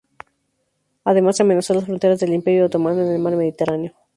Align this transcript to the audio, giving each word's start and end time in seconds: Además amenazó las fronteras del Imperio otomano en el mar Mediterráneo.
Además 1.03 1.39
amenazó 1.41 1.75
las 1.75 1.85
fronteras 1.85 2.19
del 2.19 2.33
Imperio 2.33 2.65
otomano 2.65 3.03
en 3.03 3.09
el 3.11 3.19
mar 3.19 3.35
Mediterráneo. 3.35 3.93